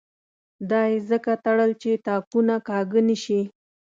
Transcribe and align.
دا 0.69 0.81
یې 0.91 0.97
ځکه 1.09 1.31
تړل 1.45 1.71
چې 1.81 1.91
تاکونه 2.05 2.55
کاږه 2.67 3.01
نه 3.09 3.15
شي. 3.23 3.41